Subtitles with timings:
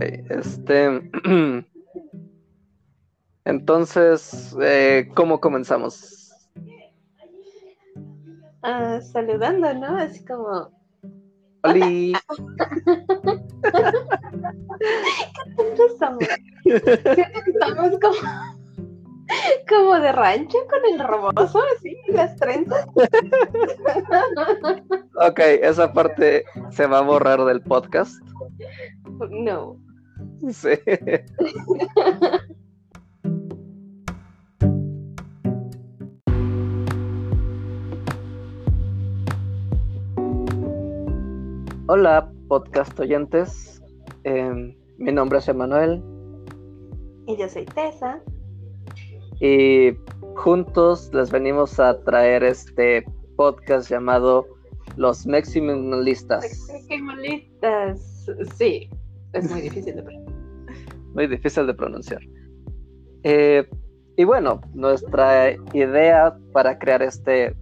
[0.00, 1.10] Este.
[3.44, 6.30] Entonces, eh, ¿cómo comenzamos?
[8.62, 9.96] Ah, saludando, ¿no?
[9.96, 10.70] Así como.
[11.64, 12.12] ¡Oli!
[15.56, 16.24] ¿Qué estamos?
[16.64, 18.14] Estamos como,
[19.68, 22.86] como de rancho con el roboso, así, las trenzas.
[25.26, 28.22] ok, esa parte se va a borrar del podcast.
[29.30, 29.87] No.
[30.52, 30.68] Sí.
[41.88, 43.82] Hola, podcast oyentes.
[44.24, 46.02] Em, mi nombre es Emanuel.
[47.26, 48.20] Y yo soy Tessa.
[49.40, 49.90] Y
[50.36, 53.04] juntos les venimos a traer este
[53.36, 54.46] podcast llamado
[54.96, 56.68] Los Maximalistas.
[56.72, 58.88] Maximalistas, sí.
[59.32, 60.27] Es muy difícil de pronunciar.
[61.18, 62.20] Muy difícil de pronunciar.
[63.24, 63.68] Eh,
[64.16, 67.56] y bueno, nuestra idea para crear este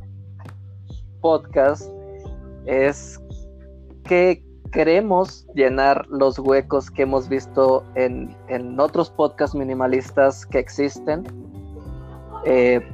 [1.22, 1.90] podcast
[2.66, 3.18] es
[4.04, 8.36] que queremos llenar los huecos que hemos visto en,
[8.78, 11.24] otros podcasts minimalistas que existen,
[12.44, 12.86] eh,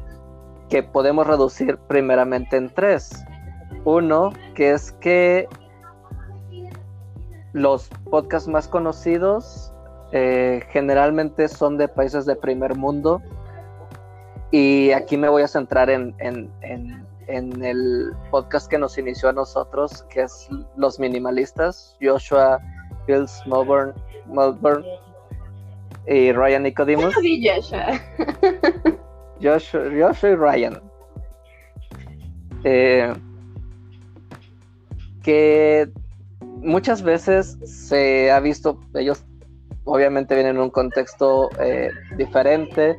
[0.69, 3.11] que podemos reducir primeramente en tres.
[3.85, 5.49] Uno, que es que
[7.53, 9.72] los podcasts más conocidos
[10.13, 13.23] eh, generalmente son de países de primer mundo
[14.51, 16.15] y aquí me voy a centrar en
[17.29, 22.61] en el podcast que nos inició a nosotros, que es Los Minimalistas, Joshua
[23.07, 23.93] Hills Melbourne,
[24.27, 24.87] Melbourne
[26.07, 27.15] y Ryan Nicodemus.
[27.43, 28.01] Joshua.
[29.41, 30.81] Joshua, y Ryan.
[32.65, 33.13] Eh,
[35.23, 35.89] que
[36.39, 39.25] muchas veces se ha visto, ellos
[39.85, 42.97] obviamente vienen en un contexto eh, diferente,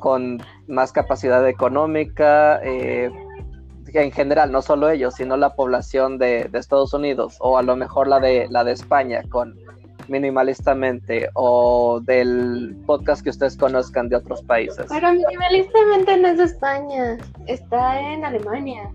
[0.00, 3.10] con más capacidad económica, eh,
[3.92, 8.06] en general, no solo ellos, sino la población de, Estados Unidos o a lo mejor
[8.06, 9.58] la de, la de España con
[10.08, 14.86] minimalistamente o del podcast que ustedes conozcan de otros países.
[14.88, 18.90] Pero minimalistamente no es de España, está en Alemania.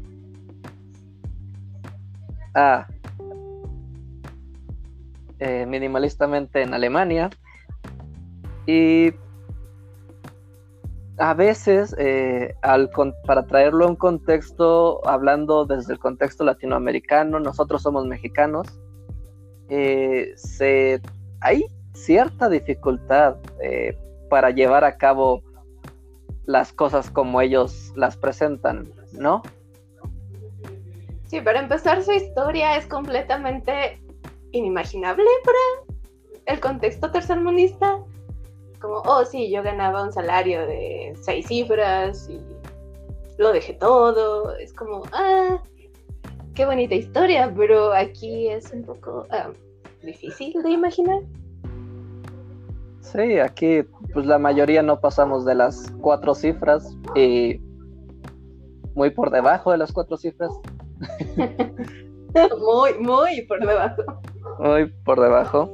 [2.53, 2.87] Ah,
[5.39, 7.29] eh, minimalistamente en Alemania.
[8.65, 9.13] Y
[11.17, 12.55] a veces, eh,
[13.25, 18.67] para traerlo a un contexto, hablando desde el contexto latinoamericano, nosotros somos mexicanos,
[19.69, 20.35] eh,
[21.41, 23.37] hay cierta dificultad
[24.29, 25.41] para llevar a cabo
[26.45, 29.41] las cosas como ellos las presentan, ¿no?
[31.27, 33.99] Sí, para empezar su historia es completamente
[34.55, 35.93] inimaginable para
[36.45, 37.99] el contexto tercermundista
[38.85, 42.39] como, oh sí, yo ganaba un salario de seis cifras y
[43.37, 44.55] lo dejé todo.
[44.57, 45.61] Es como, ah,
[46.53, 49.49] qué bonita historia, pero aquí es un poco ah,
[50.03, 51.19] difícil de imaginar.
[53.01, 53.83] Sí, aquí
[54.13, 57.59] pues la mayoría no pasamos de las cuatro cifras y
[58.93, 60.51] muy por debajo de las cuatro cifras.
[62.59, 64.03] muy, muy por debajo.
[64.59, 65.69] Muy por debajo.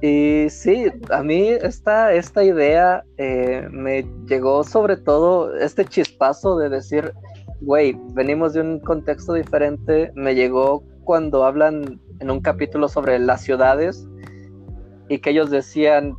[0.00, 6.68] Y sí, a mí esta, esta idea eh, me llegó sobre todo este chispazo de
[6.68, 7.12] decir,
[7.62, 10.12] güey, venimos de un contexto diferente.
[10.14, 14.06] Me llegó cuando hablan en un capítulo sobre las ciudades
[15.08, 16.14] y que ellos decían,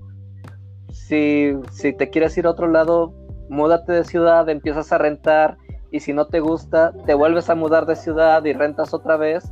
[0.91, 3.13] si, si te quieres ir a otro lado,
[3.49, 5.57] múdate de ciudad, empiezas a rentar
[5.91, 9.51] y si no te gusta, te vuelves a mudar de ciudad y rentas otra vez.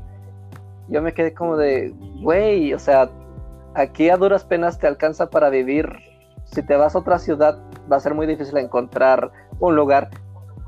[0.88, 3.10] Yo me quedé como de, güey, o sea,
[3.76, 5.88] aquí a duras penas te alcanza para vivir.
[6.46, 7.58] Si te vas a otra ciudad,
[7.92, 10.10] va a ser muy difícil encontrar un lugar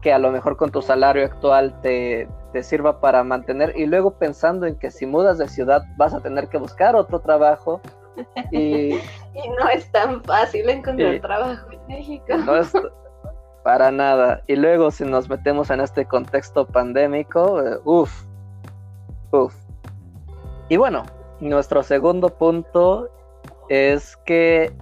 [0.02, 2.28] que a lo mejor con tu salario actual te,
[2.62, 3.74] sirva para mantener.
[3.76, 7.20] Y luego pensando en que si mudas de ciudad vas a tener que buscar otro
[7.20, 7.82] trabajo.
[8.52, 8.92] Y,
[9.60, 12.38] no es tan fácil encontrar trabajo en México.
[12.46, 12.72] No es
[13.64, 14.42] para nada.
[14.48, 18.26] Y luego si nos metemos en este contexto pandémico, eh, uff,
[19.32, 19.65] uff.
[20.70, 21.04] Y bueno,
[21.40, 23.10] nuestro segundo punto
[23.70, 24.74] es que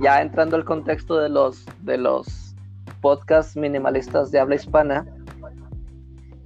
[0.00, 2.54] ya entrando al contexto de los, de los
[3.00, 5.06] podcasts minimalistas de habla hispana,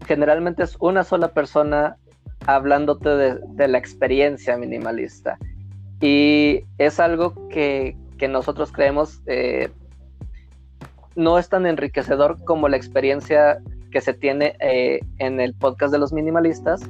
[0.07, 1.97] generalmente es una sola persona
[2.47, 5.39] hablándote de, la experiencia minimalista.
[6.01, 7.97] Y es algo que,
[8.29, 9.69] nosotros creemos eh,
[11.17, 15.99] no es tan enriquecedor como la experiencia que se tiene eh, en el podcast de
[15.99, 16.83] los minimalistas,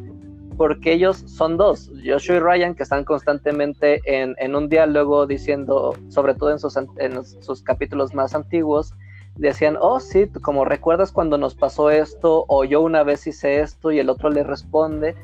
[0.56, 6.34] porque ellos son dos, Joshua y Ryan, que están constantemente en, un diálogo diciendo, sobre
[6.34, 8.94] todo en sus, en sus capítulos más antiguos,
[9.36, 13.92] decían, oh sí, como recuerdas cuando nos pasó esto, o yo una vez hice esto
[13.92, 15.14] y el otro le responde.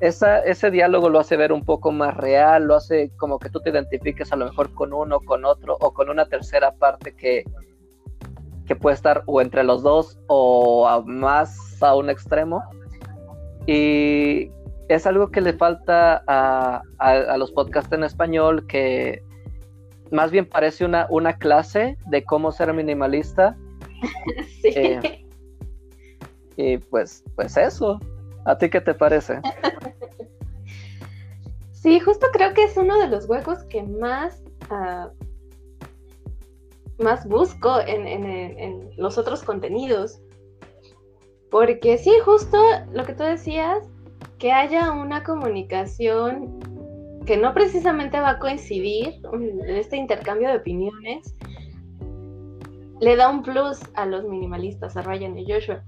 [0.00, 3.60] Esa, ese diálogo lo hace ver un poco más real, lo hace como que tú
[3.60, 7.44] te identifiques a lo mejor con uno, con otro, o con una tercera parte que,
[8.66, 12.64] que puede estar o entre los dos o más a un extremo.
[13.66, 14.50] Y
[14.88, 19.22] es algo que le falta a, a, los podcasts en español, que
[20.10, 23.56] más bien parece una, una clase de cómo ser minimalista.
[24.64, 25.26] Eh,
[26.56, 27.98] y pues, pues eso.
[28.44, 29.40] ¿A ti qué te parece?
[31.82, 34.40] Sí, justo creo que es uno de los huecos que más,
[34.70, 35.10] ah,
[36.98, 40.20] más busco en, en, en, los otros contenidos.
[41.50, 42.56] Porque sí, justo
[42.92, 43.84] lo que tú decías,
[44.42, 46.58] que haya una comunicación
[47.24, 51.36] que no precisamente va a coincidir en este intercambio de opiniones,
[53.00, 55.84] le da un plus a los minimalistas, a Ryan y Joshua.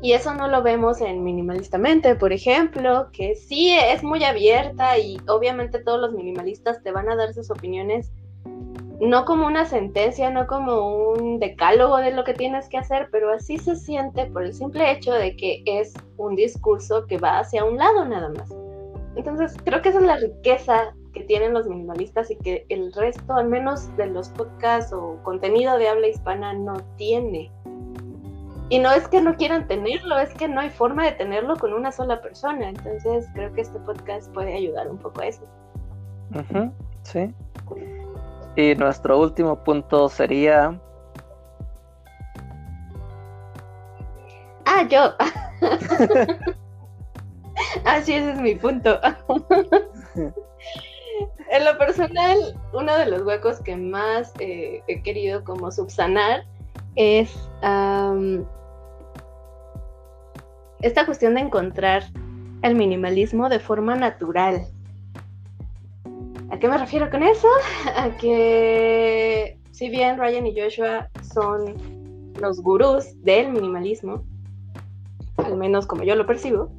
[0.00, 5.18] Y eso no lo vemos en Minimalistamente, por ejemplo, que sí es muy abierta y
[5.28, 8.12] obviamente todos los minimalistas te van a dar sus opiniones
[9.00, 13.30] no como una sentencia, no como un decálogo de lo que tienes que hacer, pero
[13.30, 17.64] así se siente por el simple hecho de que es un discurso que va hacia
[17.64, 18.50] un lado nada más.
[19.16, 23.34] Entonces, creo que esa es la riqueza que tienen los minimalistas y que el resto,
[23.34, 27.50] al menos de los podcasts o contenido de habla hispana, no tiene.
[28.68, 31.72] Y no es que no quieran tenerlo, es que no hay forma de tenerlo con
[31.72, 32.68] una sola persona.
[32.68, 35.42] Entonces, creo que este podcast puede ayudar un poco a eso.
[37.02, 37.32] sí.
[38.56, 40.80] Y nuestro último punto sería...
[44.64, 45.14] Ah, yo.
[47.84, 48.98] Así ese es mi punto.
[51.50, 56.44] en lo personal, uno de los huecos que más eh, he querido como subsanar
[56.96, 57.36] es
[60.80, 62.04] esta cuestión de encontrar
[62.62, 64.66] el minimalismo de forma natural.
[66.56, 67.48] ¿A qué me refiero con eso?
[67.96, 74.24] A que si bien Ryan y Joshua son los gurús del minimalismo,
[75.36, 76.72] al menos como yo lo percibo,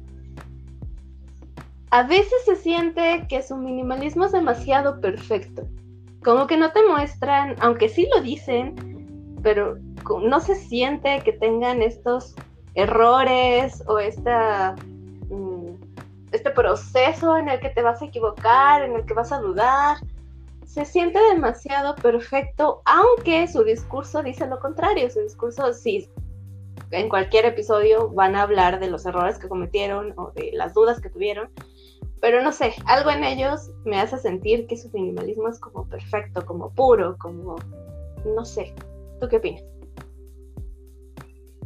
[1.92, 5.62] a veces se siente que su minimalismo es demasiado perfecto.
[6.24, 8.74] Como que no te muestran, aunque sí lo dicen,
[9.44, 9.76] pero
[10.24, 12.34] no se siente que tengan estos
[12.74, 14.74] errores o esta
[16.38, 19.98] este proceso en el que te vas a equivocar, en el que vas a dudar.
[20.64, 25.10] Se siente demasiado perfecto, aunque su discurso dice lo contrario.
[25.10, 26.08] Su discurso sí,
[26.90, 31.00] en cualquier episodio van a hablar de los errores que cometieron o de las dudas
[31.00, 31.50] que tuvieron.
[32.20, 36.44] Pero no sé, algo en ellos me hace sentir que su minimalismo es como perfecto,
[36.44, 37.56] como puro, como...
[38.24, 38.74] no sé.
[39.20, 39.64] ¿Tú qué opinas?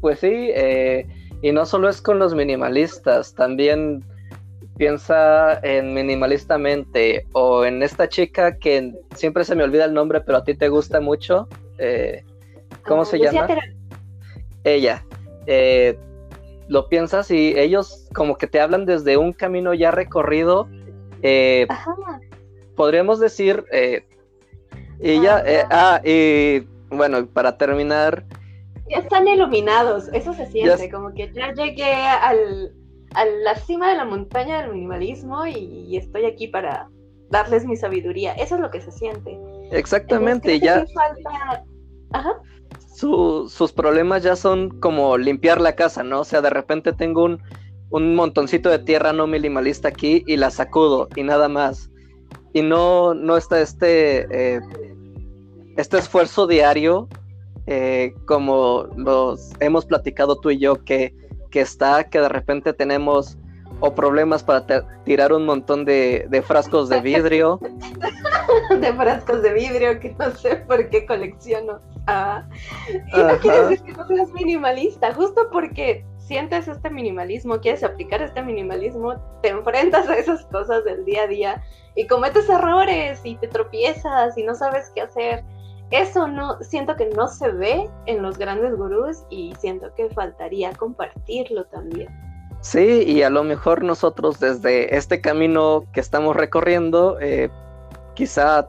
[0.01, 1.07] Pues sí, eh,
[1.43, 4.05] y no solo es con los minimalistas, también
[4.83, 10.39] piensa en minimalistamente o en esta chica que siempre se me olvida el nombre, pero
[10.39, 11.47] a ti te gusta mucho.
[11.79, 12.25] Eh,
[12.85, 13.47] ¿Cómo ah, se llama?
[14.65, 15.05] Ella.
[15.47, 15.97] Eh,
[16.67, 20.67] lo piensas y ellos como que te hablan desde un camino ya recorrido.
[21.23, 21.69] Eh,
[22.75, 23.65] podríamos decir,
[24.99, 28.25] ella, ah, y bueno, para terminar.
[28.91, 32.73] Ya están iluminados, eso se siente, como que ya llegué al,
[33.15, 36.89] a la cima de la montaña del minimalismo y, estoy aquí para
[37.31, 38.33] darles mi sabiduría.
[38.35, 39.39] Eso es lo que se siente.
[39.71, 40.85] Exactamente, ya.
[42.95, 46.21] sus problemas ya son como limpiar la casa, ¿no?
[46.21, 47.43] O sea, de repente tengo un,
[47.91, 51.91] un montoncito de tierra no minimalista aquí y la sacudo y nada más.
[52.55, 54.61] Y no, no está este, eh,
[55.77, 57.09] este esfuerzo diario
[57.67, 61.15] eh, como los hemos platicado tú y yo, que
[61.53, 63.39] que está, que de repente tenemos
[63.81, 64.65] o problemas para
[65.05, 67.61] tirar un montón de, frascos de vidrio.
[68.81, 71.81] de frascos de vidrio que no sé por qué colecciono.
[72.07, 72.45] Ah.
[72.89, 78.23] Y no quiere decir que no seas minimalista, justo porque sientes este minimalismo, quieres aplicar
[78.23, 81.63] este minimalismo, te enfrentas a esas cosas del día a día
[81.97, 85.45] y cometes errores y te tropiezas y no sabes qué hacer
[85.93, 90.73] eso no, siento que no se ve en los grandes gurús y siento que faltaría
[90.73, 92.09] compartirlo también.
[92.61, 97.51] Sí, y a lo mejor nosotros desde este camino que estamos recorriendo, eh,
[98.15, 98.69] quizá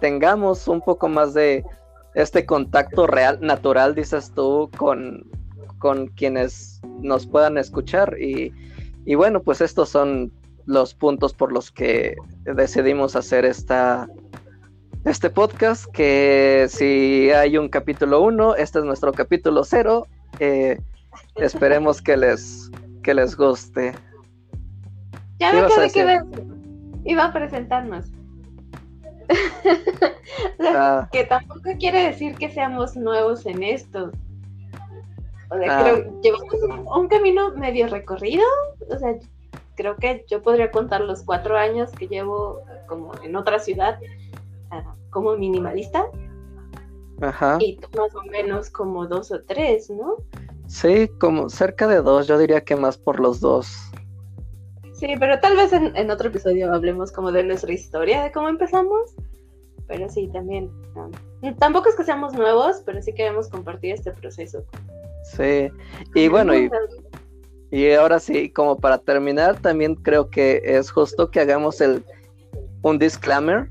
[0.00, 1.64] tengamos un poco más de
[2.14, 5.24] este contacto real, natural, dices tú, con,
[5.78, 8.52] con quienes nos puedan escuchar y
[9.06, 10.32] Y bueno, pues estos son
[10.66, 14.08] los puntos por los que decidimos hacer esta,
[15.04, 20.06] este podcast, que si hay un capítulo 1, este es nuestro capítulo 0.
[20.38, 20.80] Eh,
[21.36, 22.70] esperemos que les,
[23.02, 23.92] que les guste.
[25.38, 28.06] Ya me quedé que iba a presentarnos.
[30.58, 31.08] Ah.
[31.12, 34.10] Que tampoco quiere decir que seamos nuevos en esto.
[35.50, 35.82] O sea, ah.
[35.82, 36.54] creo llevamos
[36.96, 38.44] un, camino medio recorrido.
[38.90, 39.14] O sea,
[39.76, 43.98] creo que yo podría contar los cuatro años que llevo como en otra ciudad
[45.10, 46.06] como minimalista.
[47.20, 47.58] Ajá.
[47.60, 50.16] Y más o menos como dos o tres, ¿no?
[50.66, 53.68] Sí, como cerca de dos, yo diría que más por los dos.
[54.92, 59.14] Sí, pero tal vez en, otro episodio hablemos como de nuestra historia, de cómo empezamos.
[59.86, 60.70] Pero sí, también.
[61.58, 64.64] tampoco es que seamos nuevos, pero sí queremos compartir este proceso.
[65.24, 65.68] Sí,
[66.14, 66.70] y bueno, y,
[67.70, 72.04] y ahora sí, como para terminar, también creo que es justo que hagamos el
[72.82, 73.68] un disclaimer,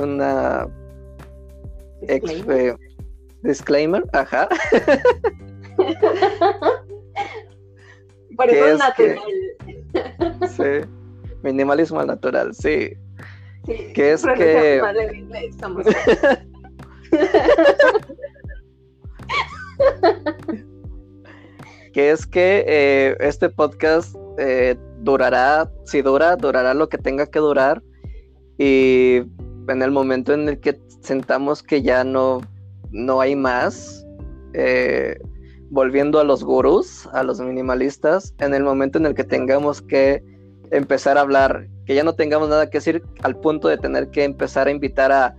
[0.00, 0.68] una
[2.02, 2.76] disclaimer,
[3.42, 4.48] disclaimer ajá.
[8.36, 9.18] Por eso es natural.
[10.48, 10.62] sí,
[11.42, 12.92] minimalismo natural, sí.
[13.66, 14.80] sí que es que...
[21.92, 27.40] que es que eh, este podcast eh, durará, si dura, durará lo que tenga que
[27.40, 27.82] durar.
[28.58, 29.22] Y
[29.72, 32.40] en el momento en el que sentamos que ya no,
[32.90, 34.06] no hay más,
[34.54, 35.18] eh,
[35.70, 40.22] volviendo a los gurús, a los minimalistas, en el momento en el que tengamos que
[40.70, 44.24] empezar a hablar, que ya no tengamos nada que decir al punto de tener que
[44.24, 45.34] empezar a invitar a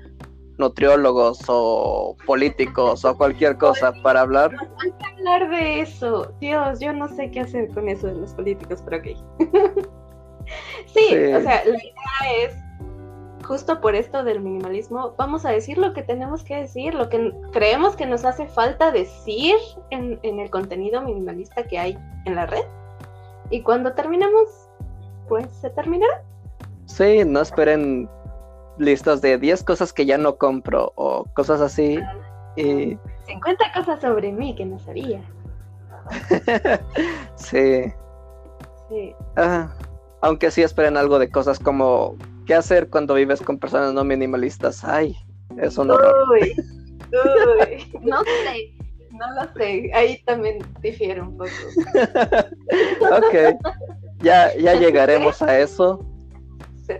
[0.57, 4.51] nutriólogos o políticos o cualquier cosa para hablar.
[4.83, 6.33] Hay que hablar de eso.
[6.39, 9.05] Dios, yo no sé qué hacer con eso de los políticos, pero ok.
[10.93, 12.53] sí, o sea, la idea es
[13.51, 17.34] justo por esto del minimalismo, vamos a decir lo que tenemos que decir, lo que
[17.51, 19.58] creemos que nos hace falta decir
[19.89, 22.63] en, el contenido minimalista que hay en la red.
[23.50, 24.48] Y cuando terminemos,
[25.27, 26.24] pues se terminará.
[26.86, 28.10] Sí, no esperen
[28.77, 32.00] listas de 10 cosas que ya no compro o cosas así.
[32.55, 32.98] Y...
[33.25, 35.22] 50 cosas sobre mí que no sabía.
[37.36, 37.84] sí.
[38.88, 39.13] Sí.
[40.22, 42.15] aunque sí esperen algo de cosas como
[42.51, 44.84] ¿Qué hacer cuando vives con personas no minimalistas?
[44.84, 45.15] Ay,
[45.58, 46.13] es un horror.
[46.34, 46.53] Uy,
[47.13, 48.75] uy, no sé,
[49.12, 49.89] no lo sé.
[49.93, 51.50] Ahí también difiere un poco.
[53.10, 53.58] ok,
[54.22, 56.05] ya, ya llegaremos a eso.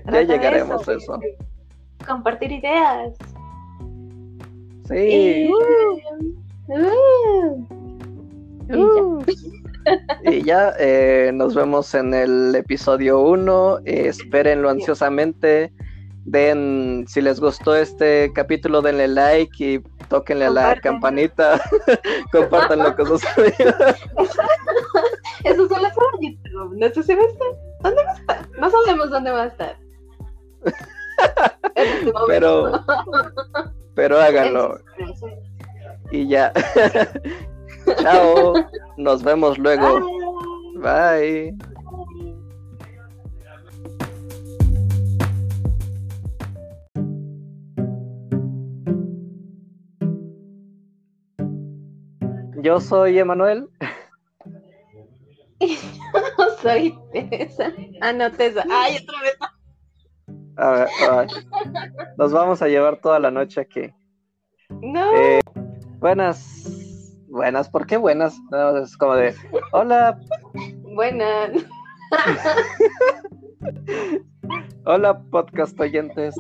[0.10, 1.20] Ya llegaremos a eso.
[2.08, 3.13] Compartir ideas.
[4.88, 5.50] Sí.
[6.70, 6.86] Uh,
[8.70, 9.25] uh,
[10.23, 13.79] y ya eh, nos vemos en el episodio 1.
[13.85, 15.71] espérenlo ansiosamente.
[16.25, 21.59] Den, si les gustó este capítulo, denle like y tóquenle a la campanita.
[22.31, 23.75] Compártanlo con sus amigos.
[25.43, 26.77] Eso solo es YouTube.
[26.77, 27.47] No sé si va a estar.
[27.81, 28.50] ¿Dónde va a estar?
[28.59, 29.77] No sabemos dónde va a estar.
[31.75, 32.83] Este pero,
[33.95, 34.79] pero háganlo.
[36.11, 36.51] Y ya.
[38.01, 38.53] Chao.
[39.01, 40.00] Nos vemos luego.
[40.75, 41.58] Bye.
[52.62, 53.67] Yo soy Emanuel.
[55.60, 55.67] Yo
[56.62, 57.74] soy Tessa.
[58.01, 58.63] Ah, no, Tessa.
[58.70, 59.38] Ay, otra vez.
[60.58, 61.27] A ver, a ver.
[62.20, 63.91] Nos vamos a llevar toda la noche aquí.
[64.70, 65.12] No.
[65.15, 65.41] Eh,
[66.00, 66.80] buenas
[67.31, 68.38] Buenas, ¿por qué buenas?
[68.83, 69.33] es como de,
[69.71, 70.19] hola.
[70.93, 71.51] Buenas.
[74.85, 76.35] hola, podcast oyentes.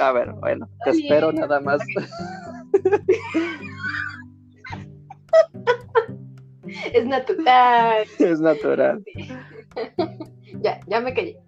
[0.00, 1.82] A ver, bueno, te espero nada más.
[6.94, 8.06] es natural.
[8.18, 9.04] Es natural.
[10.62, 11.38] ya, ya me callé.